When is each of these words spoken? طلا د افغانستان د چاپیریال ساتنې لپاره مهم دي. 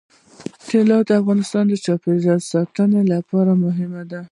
طلا 0.67 0.97
د 1.07 1.09
افغانستان 1.21 1.63
د 1.67 1.73
چاپیریال 1.85 2.41
ساتنې 2.51 3.01
لپاره 3.13 3.51
مهم 3.63 3.91
دي. 4.09 4.19